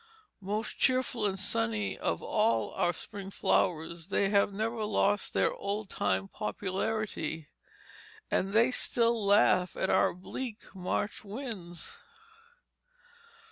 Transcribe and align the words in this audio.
Most 0.41 0.79
cheerful 0.79 1.27
and 1.27 1.39
sunny 1.39 1.95
of 1.95 2.23
all 2.23 2.71
our 2.73 2.91
spring 2.91 3.29
flowers, 3.29 4.07
they 4.07 4.29
have 4.29 4.51
never 4.51 4.83
lost 4.83 5.35
their 5.35 5.53
old 5.53 5.91
time 5.91 6.27
popularity, 6.27 7.49
and 8.31 8.51
they 8.53 8.71
still 8.71 9.23
laugh 9.23 9.75
at 9.77 9.91
our 9.91 10.15
bleak 10.15 10.73
March 10.73 11.23
winds. 11.23 11.97